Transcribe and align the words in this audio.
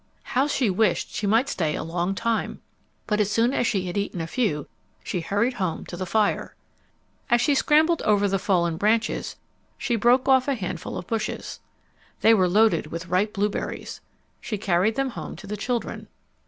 How 0.23 0.47
she 0.47 0.67
wished 0.71 1.11
she 1.11 1.27
might 1.27 1.47
stay 1.47 1.75
a 1.75 1.83
long 1.83 2.15
time! 2.15 2.59
But 3.05 3.19
as 3.19 3.29
soon 3.29 3.53
as 3.53 3.67
she 3.67 3.85
had 3.85 3.99
eaten 3.99 4.19
a 4.19 4.25
few, 4.25 4.67
she 5.03 5.21
hurried 5.21 5.53
home 5.53 5.85
to 5.85 5.95
the 5.95 6.07
fire. 6.07 6.55
As 7.29 7.39
she 7.39 7.53
scrambled 7.53 8.01
over 8.01 8.27
the 8.27 8.39
fallen 8.39 8.79
trees, 8.79 9.35
she 9.77 9.95
broke 9.95 10.27
off 10.27 10.47
a 10.47 10.55
handful 10.55 10.97
of 10.97 11.05
bushes. 11.05 11.59
They 12.21 12.33
were 12.33 12.49
loaded 12.49 12.87
with 12.87 13.09
ripe 13.09 13.33
blueberries. 13.33 14.01
She 14.39 14.57
carried 14.57 14.95
them 14.95 15.11
home 15.11 15.35
to 15.35 15.45
the 15.45 15.55
children. 15.55 16.07